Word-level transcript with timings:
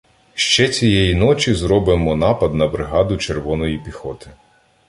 Ще 0.33 0.69
цієї 0.69 1.15
ночі 1.15 1.53
зробимо 1.53 2.15
напад 2.15 2.53
на 2.55 2.67
бригаду 2.67 3.17
червоної 3.17 3.77
піхоти. 3.77 4.29